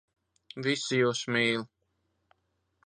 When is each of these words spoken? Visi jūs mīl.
Visi 0.67 0.99
jūs 1.01 1.21
mīl. 1.37 1.67